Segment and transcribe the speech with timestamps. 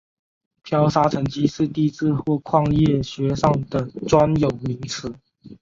[0.63, 5.13] 漂砂沉积是地质或矿业学上的专有名词。